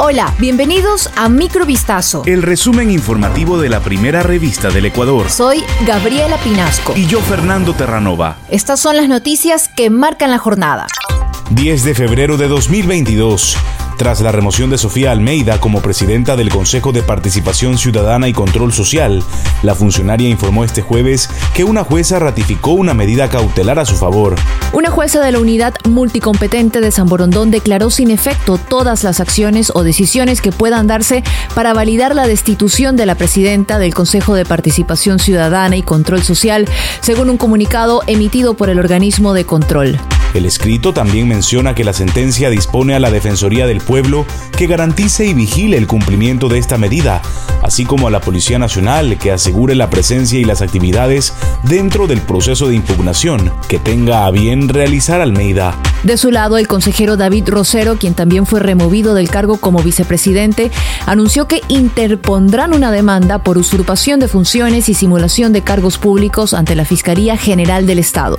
Hola, 0.00 0.32
bienvenidos 0.38 1.10
a 1.16 1.28
Microvistazo. 1.28 2.22
El 2.24 2.42
resumen 2.42 2.88
informativo 2.88 3.58
de 3.58 3.68
la 3.68 3.80
primera 3.80 4.22
revista 4.22 4.70
del 4.70 4.86
Ecuador. 4.86 5.28
Soy 5.28 5.64
Gabriela 5.84 6.36
Pinasco. 6.36 6.92
Y 6.94 7.06
yo, 7.06 7.20
Fernando 7.20 7.74
Terranova. 7.74 8.36
Estas 8.48 8.78
son 8.78 8.96
las 8.96 9.08
noticias 9.08 9.66
que 9.66 9.90
marcan 9.90 10.30
la 10.30 10.38
jornada. 10.38 10.86
10 11.50 11.82
de 11.82 11.94
febrero 11.96 12.36
de 12.36 12.46
2022. 12.46 13.56
Tras 13.98 14.20
la 14.20 14.30
remoción 14.30 14.70
de 14.70 14.78
Sofía 14.78 15.10
Almeida 15.10 15.58
como 15.58 15.82
presidenta 15.82 16.36
del 16.36 16.50
Consejo 16.50 16.92
de 16.92 17.02
Participación 17.02 17.78
Ciudadana 17.78 18.28
y 18.28 18.32
Control 18.32 18.72
Social, 18.72 19.24
la 19.64 19.74
funcionaria 19.74 20.28
informó 20.28 20.62
este 20.62 20.82
jueves 20.82 21.28
que 21.52 21.64
una 21.64 21.82
jueza 21.82 22.20
ratificó 22.20 22.70
una 22.70 22.94
medida 22.94 23.28
cautelar 23.28 23.80
a 23.80 23.84
su 23.84 23.96
favor. 23.96 24.36
Una 24.72 24.92
jueza 24.92 25.20
de 25.20 25.32
la 25.32 25.40
Unidad 25.40 25.74
Multicompetente 25.88 26.80
de 26.80 26.92
San 26.92 27.08
Borondón 27.08 27.50
declaró 27.50 27.90
sin 27.90 28.12
efecto 28.12 28.56
todas 28.56 29.02
las 29.02 29.18
acciones 29.18 29.72
o 29.74 29.82
decisiones 29.82 30.42
que 30.42 30.52
puedan 30.52 30.86
darse 30.86 31.24
para 31.56 31.74
validar 31.74 32.14
la 32.14 32.28
destitución 32.28 32.94
de 32.94 33.04
la 33.04 33.16
presidenta 33.16 33.80
del 33.80 33.94
Consejo 33.94 34.36
de 34.36 34.44
Participación 34.44 35.18
Ciudadana 35.18 35.76
y 35.76 35.82
Control 35.82 36.22
Social, 36.22 36.66
según 37.00 37.30
un 37.30 37.36
comunicado 37.36 38.02
emitido 38.06 38.54
por 38.54 38.70
el 38.70 38.78
organismo 38.78 39.34
de 39.34 39.44
control. 39.44 39.98
El 40.34 40.44
escrito 40.44 40.92
también 40.92 41.26
menciona 41.26 41.74
que 41.74 41.84
la 41.84 41.92
sentencia 41.92 42.50
dispone 42.50 42.94
a 42.94 43.00
la 43.00 43.10
Defensoría 43.10 43.66
del 43.66 43.80
Pueblo 43.80 44.26
que 44.56 44.66
garantice 44.66 45.24
y 45.24 45.34
vigile 45.34 45.78
el 45.78 45.86
cumplimiento 45.86 46.48
de 46.48 46.58
esta 46.58 46.76
medida, 46.76 47.22
así 47.62 47.84
como 47.84 48.08
a 48.08 48.10
la 48.10 48.20
Policía 48.20 48.58
Nacional 48.58 49.16
que 49.18 49.32
asegure 49.32 49.74
la 49.74 49.90
presencia 49.90 50.38
y 50.38 50.44
las 50.44 50.60
actividades 50.60 51.32
dentro 51.62 52.06
del 52.06 52.20
proceso 52.20 52.68
de 52.68 52.76
impugnación 52.76 53.52
que 53.68 53.78
tenga 53.78 54.26
a 54.26 54.30
bien 54.30 54.68
realizar 54.68 55.20
Almeida. 55.20 55.74
De 56.02 56.16
su 56.16 56.30
lado, 56.30 56.58
el 56.58 56.68
consejero 56.68 57.16
David 57.16 57.48
Rosero, 57.48 57.96
quien 57.96 58.14
también 58.14 58.46
fue 58.46 58.60
removido 58.60 59.14
del 59.14 59.30
cargo 59.30 59.56
como 59.56 59.82
vicepresidente, 59.82 60.70
anunció 61.06 61.48
que 61.48 61.62
interpondrán 61.68 62.72
una 62.74 62.92
demanda 62.92 63.42
por 63.42 63.58
usurpación 63.58 64.20
de 64.20 64.28
funciones 64.28 64.88
y 64.88 64.94
simulación 64.94 65.52
de 65.52 65.62
cargos 65.62 65.98
públicos 65.98 66.54
ante 66.54 66.74
la 66.74 66.84
Fiscalía 66.84 67.36
General 67.36 67.86
del 67.86 67.98
Estado. 67.98 68.36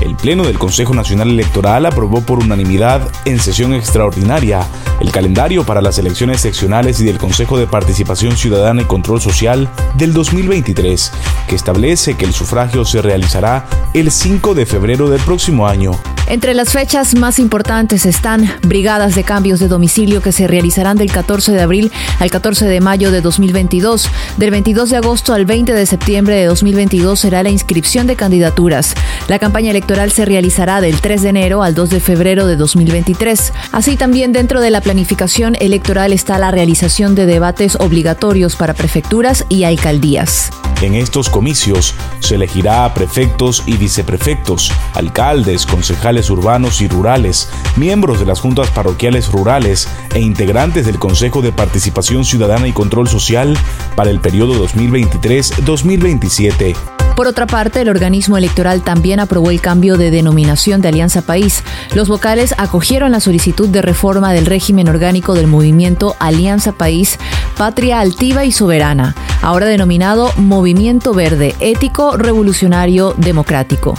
El 0.00 0.16
Pleno 0.16 0.44
del 0.44 0.58
Consejo 0.58 0.94
Nacional 0.94 1.28
Electoral 1.28 1.84
aprobó 1.84 2.22
por 2.22 2.38
unanimidad 2.38 3.06
en 3.26 3.38
sesión 3.38 3.74
extraordinaria 3.74 4.66
el 5.00 5.12
calendario 5.12 5.64
para 5.64 5.82
las 5.82 5.98
elecciones 5.98 6.40
seccionales 6.40 7.00
y 7.00 7.04
del 7.04 7.18
Consejo 7.18 7.58
de 7.58 7.66
Participación 7.66 8.36
Ciudadana 8.36 8.82
y 8.82 8.86
Control 8.86 9.20
Social 9.20 9.68
del 9.94 10.12
2023, 10.14 11.12
que 11.48 11.54
establece 11.54 12.14
que 12.14 12.24
el 12.24 12.32
sufragio 12.32 12.84
se 12.84 13.02
realizará 13.02 13.66
el 13.92 14.10
5 14.10 14.54
de 14.54 14.66
febrero 14.66 15.10
del 15.10 15.20
próximo 15.20 15.66
año. 15.66 15.92
Entre 16.30 16.54
las 16.54 16.72
fechas 16.72 17.16
más 17.16 17.40
importantes 17.40 18.06
están 18.06 18.48
brigadas 18.62 19.16
de 19.16 19.24
cambios 19.24 19.58
de 19.58 19.66
domicilio 19.66 20.22
que 20.22 20.30
se 20.30 20.46
realizarán 20.46 20.96
del 20.96 21.10
14 21.10 21.50
de 21.50 21.60
abril 21.60 21.90
al 22.20 22.30
14 22.30 22.66
de 22.66 22.80
mayo 22.80 23.10
de 23.10 23.20
2022. 23.20 24.08
Del 24.36 24.52
22 24.52 24.90
de 24.90 24.96
agosto 24.98 25.34
al 25.34 25.44
20 25.44 25.72
de 25.74 25.86
septiembre 25.86 26.36
de 26.36 26.44
2022 26.44 27.18
será 27.18 27.42
la 27.42 27.50
inscripción 27.50 28.06
de 28.06 28.14
candidaturas. 28.14 28.94
La 29.26 29.40
campaña 29.40 29.72
electoral 29.72 30.12
se 30.12 30.24
realizará 30.24 30.80
del 30.80 31.00
3 31.00 31.22
de 31.22 31.28
enero 31.30 31.64
al 31.64 31.74
2 31.74 31.90
de 31.90 31.98
febrero 31.98 32.46
de 32.46 32.54
2023. 32.54 33.52
Así 33.72 33.96
también 33.96 34.32
dentro 34.32 34.60
de 34.60 34.70
la 34.70 34.82
planificación 34.82 35.56
electoral 35.58 36.12
está 36.12 36.38
la 36.38 36.52
realización 36.52 37.16
de 37.16 37.26
debates 37.26 37.74
obligatorios 37.74 38.54
para 38.54 38.74
prefecturas 38.74 39.44
y 39.48 39.64
alcaldías. 39.64 40.52
En 40.82 40.94
estos 40.94 41.28
comicios 41.28 41.94
se 42.20 42.36
elegirá 42.36 42.86
a 42.86 42.94
prefectos 42.94 43.62
y 43.66 43.76
viceprefectos, 43.76 44.72
alcaldes, 44.94 45.66
concejales 45.66 46.30
urbanos 46.30 46.80
y 46.80 46.88
rurales, 46.88 47.50
miembros 47.76 48.18
de 48.18 48.24
las 48.24 48.40
juntas 48.40 48.70
parroquiales 48.70 49.30
rurales 49.30 49.90
e 50.14 50.20
integrantes 50.20 50.86
del 50.86 50.98
Consejo 50.98 51.42
de 51.42 51.52
Participación 51.52 52.24
Ciudadana 52.24 52.66
y 52.66 52.72
Control 52.72 53.08
Social 53.08 53.58
para 53.94 54.08
el 54.08 54.20
periodo 54.20 54.54
2023-2027. 54.66 56.74
Por 57.14 57.26
otra 57.26 57.46
parte, 57.46 57.82
el 57.82 57.90
organismo 57.90 58.38
electoral 58.38 58.80
también 58.80 59.20
aprobó 59.20 59.50
el 59.50 59.60
cambio 59.60 59.98
de 59.98 60.10
denominación 60.10 60.80
de 60.80 60.88
Alianza 60.88 61.20
País. 61.20 61.62
Los 61.94 62.08
vocales 62.08 62.54
acogieron 62.56 63.12
la 63.12 63.20
solicitud 63.20 63.68
de 63.68 63.82
reforma 63.82 64.32
del 64.32 64.46
régimen 64.46 64.88
orgánico 64.88 65.34
del 65.34 65.46
movimiento 65.46 66.16
Alianza 66.18 66.72
País, 66.72 67.18
Patria 67.58 68.00
Altiva 68.00 68.46
y 68.46 68.52
Soberana, 68.52 69.14
ahora 69.42 69.66
denominado 69.66 70.30
Movimiento 70.36 71.14
Verde, 71.14 71.54
Ético, 71.60 72.16
Revolucionario, 72.16 73.14
Democrático. 73.16 73.94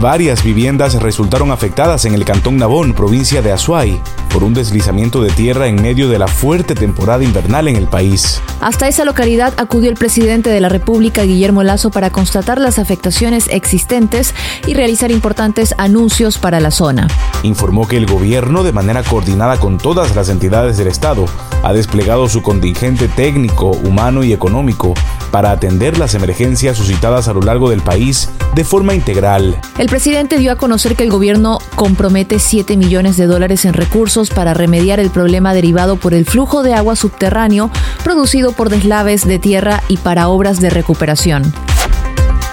Varias 0.00 0.44
viviendas 0.44 0.94
resultaron 1.02 1.50
afectadas 1.50 2.04
en 2.04 2.14
el 2.14 2.24
cantón 2.24 2.56
Nabón, 2.56 2.92
provincia 2.92 3.42
de 3.42 3.52
Azuay, 3.52 4.00
por 4.28 4.44
un 4.44 4.54
deslizamiento 4.54 5.22
de 5.22 5.30
tierra 5.30 5.66
en 5.66 5.80
medio 5.80 6.08
de 6.08 6.18
la 6.18 6.28
fuerte 6.28 6.74
temporada 6.74 7.24
invernal 7.24 7.68
en 7.68 7.76
el 7.76 7.86
país. 7.86 8.40
Hasta 8.60 8.88
esa 8.88 9.04
localidad 9.04 9.54
acudió 9.56 9.90
el 9.90 9.96
presidente 9.96 10.50
de 10.50 10.60
la 10.60 10.68
República, 10.68 11.22
Guillermo 11.22 11.62
Lazo, 11.62 11.90
para 11.90 12.10
constatar 12.10 12.60
las 12.60 12.78
afectaciones 12.78 13.48
existentes 13.50 14.34
y 14.66 14.74
realizar 14.74 15.10
importantes 15.10 15.74
anuncios 15.78 16.38
para 16.38 16.60
la 16.60 16.70
zona. 16.70 17.08
Informó 17.42 17.86
que 17.86 17.96
el 17.96 18.06
gobierno, 18.06 18.62
de 18.62 18.72
manera 18.72 19.02
coordinada 19.02 19.58
con 19.58 19.78
todas 19.78 20.14
las 20.16 20.28
entidades 20.28 20.76
del 20.76 20.88
Estado, 20.88 21.26
ha 21.62 21.72
desplegado 21.72 22.28
su 22.28 22.42
contingente 22.42 23.08
técnico, 23.08 23.70
humano 23.70 24.24
y 24.24 24.32
económico 24.32 24.94
para 25.30 25.50
atender 25.50 25.98
las 25.98 26.14
emergencias 26.14 26.76
suscitadas 26.76 27.28
a 27.28 27.32
lo 27.32 27.40
largo 27.40 27.70
del 27.70 27.80
país 27.80 28.30
de 28.54 28.64
forma 28.64 28.94
integral. 28.94 29.60
El 29.78 29.88
presidente 29.88 30.38
dio 30.38 30.52
a 30.52 30.56
conocer 30.56 30.96
que 30.96 31.04
el 31.04 31.10
gobierno 31.10 31.58
compromete 31.74 32.38
7 32.38 32.76
millones 32.76 33.16
de 33.16 33.26
dólares 33.26 33.64
en 33.64 33.74
recursos 33.74 34.30
para 34.30 34.54
remediar 34.54 35.00
el 35.00 35.10
problema 35.10 35.54
derivado 35.54 35.96
por 35.96 36.14
el 36.14 36.24
flujo 36.24 36.62
de 36.62 36.74
agua 36.74 36.96
subterráneo 36.96 37.70
producido 38.02 38.52
por 38.52 38.70
deslaves 38.70 39.26
de 39.26 39.38
tierra 39.38 39.82
y 39.88 39.96
para 39.96 40.28
obras 40.28 40.60
de 40.60 40.70
recuperación. 40.70 41.52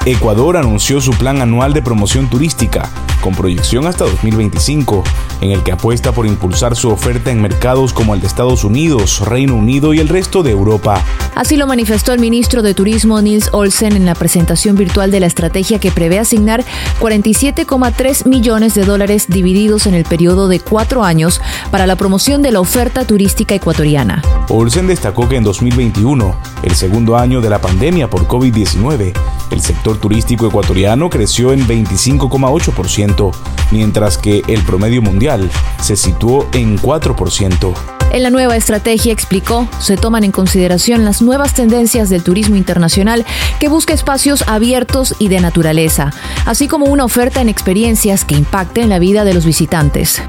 Ecuador 0.05 0.57
anunció 0.57 1.01
su 1.01 1.11
plan 1.13 1.41
anual 1.41 1.73
de 1.73 1.81
promoción 1.81 2.29
turística 2.29 2.91
con 3.21 3.33
proyección 3.33 3.87
hasta 3.87 4.03
2025, 4.05 5.03
en 5.45 5.51
el 5.51 5.63
que 5.63 5.71
apuesta 5.71 6.11
por 6.11 6.25
impulsar 6.25 6.75
su 6.75 6.89
oferta 6.89 7.31
en 7.31 7.41
mercados 7.41 7.93
como 7.93 8.13
el 8.13 8.21
de 8.21 8.27
Estados 8.27 8.63
Unidos, 8.63 9.21
Reino 9.21 9.55
Unido 9.55 9.93
y 9.93 9.99
el 9.99 10.09
resto 10.09 10.43
de 10.43 10.51
Europa. 10.51 11.03
Así 11.35 11.55
lo 11.55 11.67
manifestó 11.67 12.13
el 12.13 12.19
ministro 12.19 12.61
de 12.61 12.73
Turismo 12.73 13.21
Nils 13.21 13.49
Olsen 13.51 13.95
en 13.95 14.05
la 14.05 14.15
presentación 14.15 14.75
virtual 14.75 15.11
de 15.11 15.19
la 15.19 15.27
estrategia 15.27 15.79
que 15.79 15.91
prevé 15.91 16.19
asignar 16.19 16.65
47,3 16.99 18.25
millones 18.25 18.73
de 18.73 18.85
dólares 18.85 19.27
divididos 19.27 19.85
en 19.87 19.93
el 19.93 20.03
periodo 20.03 20.47
de 20.47 20.59
cuatro 20.59 21.03
años 21.03 21.41
para 21.71 21.87
la 21.87 21.95
promoción 21.95 22.41
de 22.41 22.51
la 22.51 22.59
oferta 22.59 23.05
turística 23.05 23.53
ecuatoriana. 23.55 24.21
Olsen 24.49 24.87
destacó 24.87 25.29
que 25.29 25.35
en 25.35 25.43
2021, 25.43 26.35
el 26.63 26.75
segundo 26.75 27.17
año 27.17 27.41
de 27.41 27.49
la 27.49 27.59
pandemia 27.59 28.09
por 28.09 28.27
COVID-19, 28.27 29.13
el 29.51 29.61
sector 29.61 29.97
turístico 29.97 30.47
ecuatoriano 30.47 31.09
creció 31.09 31.51
en 31.51 31.67
25,8%, 31.67 33.31
mientras 33.71 34.17
que 34.17 34.41
el 34.47 34.61
promedio 34.63 35.01
mundial 35.01 35.34
se 35.81 35.95
situó 35.95 36.47
en 36.53 36.79
4%. 36.79 37.73
En 38.11 38.23
la 38.23 38.29
nueva 38.29 38.55
estrategia, 38.55 39.11
explicó, 39.11 39.67
se 39.79 39.97
toman 39.97 40.23
en 40.23 40.31
consideración 40.31 41.03
las 41.03 41.21
nuevas 41.21 41.53
tendencias 41.53 42.09
del 42.09 42.23
turismo 42.23 42.55
internacional 42.55 43.25
que 43.59 43.67
busca 43.67 43.93
espacios 43.93 44.45
abiertos 44.47 45.15
y 45.19 45.27
de 45.27 45.41
naturaleza, 45.41 46.13
así 46.45 46.67
como 46.67 46.85
una 46.85 47.03
oferta 47.03 47.41
en 47.41 47.49
experiencias 47.49 48.23
que 48.23 48.35
impacten 48.35 48.89
la 48.89 48.99
vida 48.99 49.25
de 49.25 49.33
los 49.33 49.45
visitantes. 49.45 50.21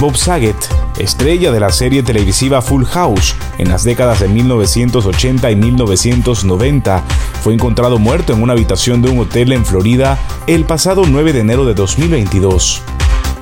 Bob 0.00 0.16
Saget, 0.16 0.56
estrella 0.98 1.50
de 1.50 1.58
la 1.58 1.72
serie 1.72 2.02
televisiva 2.02 2.62
Full 2.62 2.84
House 2.84 3.34
en 3.58 3.68
las 3.68 3.82
décadas 3.82 4.20
de 4.20 4.28
1980 4.28 5.50
y 5.50 5.56
1990, 5.56 7.02
fue 7.42 7.54
encontrado 7.54 7.98
muerto 7.98 8.32
en 8.32 8.42
una 8.42 8.52
habitación 8.52 9.02
de 9.02 9.08
un 9.08 9.18
hotel 9.20 9.52
en 9.52 9.64
Florida 9.64 10.18
el 10.46 10.64
pasado 10.64 11.02
9 11.04 11.32
de 11.32 11.40
enero 11.40 11.64
de 11.64 11.74
2022. 11.74 12.82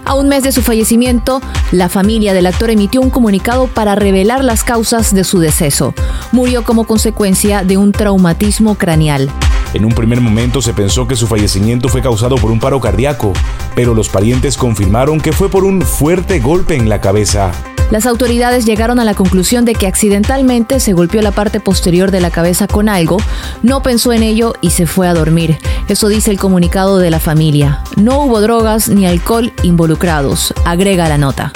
A 0.06 0.15
un 0.15 0.28
mes 0.28 0.44
de 0.44 0.53
su 0.53 0.62
fallecimiento, 0.62 1.43
la 1.72 1.89
familia 1.89 2.33
del 2.33 2.47
actor 2.47 2.71
emitió 2.71 3.00
un 3.00 3.11
comunicado 3.11 3.67
para 3.67 3.97
revelar 3.97 4.44
las 4.44 4.62
causas 4.62 5.12
de 5.12 5.25
su 5.25 5.41
deceso. 5.41 5.94
Murió 6.31 6.62
como 6.62 6.85
consecuencia 6.85 7.64
de 7.64 7.76
un 7.76 7.91
traumatismo 7.91 8.76
craneal. 8.76 9.29
En 9.75 9.85
un 9.85 9.93
primer 9.93 10.20
momento 10.20 10.62
se 10.62 10.73
pensó 10.75 11.08
que 11.08 11.17
su 11.17 11.26
fallecimiento 11.26 11.88
fue 11.88 12.03
causado 12.03 12.37
por 12.37 12.53
un 12.53 12.61
paro 12.61 12.81
cardíaco, 12.81 13.32
pero 13.75 13.97
los 13.97 14.08
parientes 14.08 14.56
confirmaron 14.56 15.20
que 15.20 15.32
fue 15.32 15.49
por 15.49 15.64
un 15.64 15.82
fuerte 15.82 16.38
golpe 16.38 16.76
en 16.76 16.88
la 16.88 17.00
cabeza. 17.00 17.50
Las 17.91 18.06
autoridades 18.06 18.67
llegaron 18.67 18.99
a 18.99 19.05
la 19.05 19.15
conclusión 19.15 19.65
de 19.65 19.75
que 19.75 19.87
accidentalmente 19.87 20.81
se 20.81 20.93
golpeó 20.93 21.23
la 21.23 21.31
parte 21.31 21.61
posterior 21.61 22.11
de 22.11 22.21
la 22.21 22.31
cabeza 22.31 22.67
con 22.67 22.88
algo, 22.88 23.19
no 23.62 23.83
pensó 23.83 24.12
en 24.12 24.23
ello 24.23 24.55
y 24.61 24.71
se 24.71 24.87
fue 24.87 25.06
a 25.06 25.15
dormir. 25.15 25.59
Eso 25.88 26.09
dice 26.09 26.31
el 26.31 26.38
comunicado 26.38 26.99
de 26.99 27.11
la 27.11 27.21
familia. 27.21 27.83
No 27.97 28.21
hubo 28.23 28.41
drogas 28.41 28.88
ni 28.88 29.06
alcohol 29.06 29.53
involucrados, 29.62 30.53
agrega 30.65 31.09
la 31.09 31.19
nota. 31.19 31.53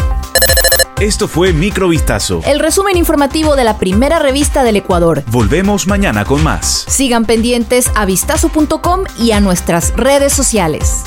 Esto 1.01 1.29
fue 1.29 1.55
Microvistazo. 1.55 2.43
El 2.45 2.61
resumen 2.61 2.99
informativo 2.99 3.57
de 3.57 3.65
la 3.65 3.79
primera 3.79 4.19
revista 4.19 4.63
del 4.63 4.77
Ecuador. 4.77 5.25
Volvemos 5.29 5.87
mañana 5.87 6.27
con 6.27 6.43
más. 6.45 6.85
Sigan 6.89 7.25
pendientes 7.25 7.91
a 7.95 8.05
vistazo.com 8.05 9.05
y 9.19 9.33
a 9.33 9.41
nuestras 9.41 9.95
redes 9.97 10.35
sociales. 10.35 11.05